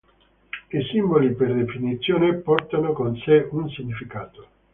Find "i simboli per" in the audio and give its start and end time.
0.71-1.53